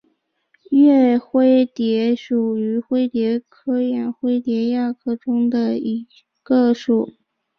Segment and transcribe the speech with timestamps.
[0.71, 6.07] 岳灰蝶属是灰蝶科眼灰蝶亚科中的一
[6.41, 7.13] 个属。